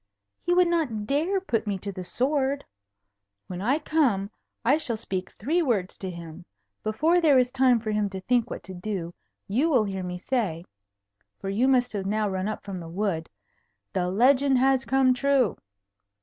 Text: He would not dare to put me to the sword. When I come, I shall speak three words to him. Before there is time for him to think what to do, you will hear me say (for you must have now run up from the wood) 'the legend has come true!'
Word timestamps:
He 0.41 0.51
would 0.51 0.67
not 0.67 1.05
dare 1.05 1.39
to 1.39 1.45
put 1.45 1.67
me 1.67 1.77
to 1.77 1.91
the 1.91 2.03
sword. 2.03 2.65
When 3.45 3.61
I 3.61 3.77
come, 3.77 4.31
I 4.65 4.77
shall 4.79 4.97
speak 4.97 5.29
three 5.37 5.61
words 5.61 5.95
to 5.99 6.09
him. 6.09 6.43
Before 6.81 7.21
there 7.21 7.37
is 7.37 7.51
time 7.51 7.79
for 7.79 7.91
him 7.91 8.09
to 8.09 8.21
think 8.21 8.49
what 8.49 8.63
to 8.63 8.73
do, 8.73 9.13
you 9.47 9.69
will 9.69 9.83
hear 9.83 10.01
me 10.01 10.17
say 10.17 10.65
(for 11.37 11.49
you 11.49 11.67
must 11.67 11.93
have 11.93 12.07
now 12.07 12.27
run 12.27 12.47
up 12.47 12.63
from 12.63 12.79
the 12.79 12.89
wood) 12.89 13.29
'the 13.93 14.09
legend 14.09 14.57
has 14.57 14.85
come 14.85 15.13
true!' 15.13 15.55